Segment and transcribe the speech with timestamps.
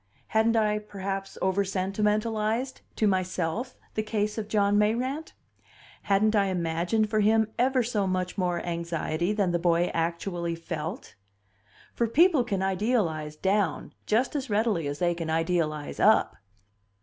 [0.29, 5.33] Hadn't I, perhaps, over sentimentalized to myself the case of John Mayrant?
[6.01, 11.13] Hadn't I imagined for him ever so much more anxiety than the boy actually felt?
[11.93, 16.35] For people can idealize down just as readily as they can idealize up.